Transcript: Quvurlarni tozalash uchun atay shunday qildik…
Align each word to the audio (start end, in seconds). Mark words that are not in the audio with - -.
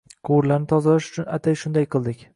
Quvurlarni 0.27 0.67
tozalash 0.71 1.11
uchun 1.15 1.31
atay 1.37 1.61
shunday 1.65 1.89
qildik… 1.97 2.29